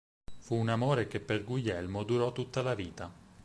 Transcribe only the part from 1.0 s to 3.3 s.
che per Guglielmo durò tutta la vita.